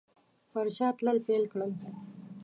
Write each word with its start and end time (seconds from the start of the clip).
پر 0.51 0.67
شا 0.75 0.87
تلل 0.97 1.17
پیل 1.27 1.43
کړل. 1.51 1.71